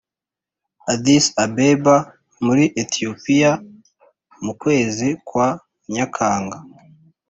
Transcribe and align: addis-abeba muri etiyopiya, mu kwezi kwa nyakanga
addis-abeba 0.93 1.95
muri 2.43 2.63
etiyopiya, 2.81 3.51
mu 4.43 4.53
kwezi 4.61 5.07
kwa 5.27 5.47
nyakanga 5.93 6.57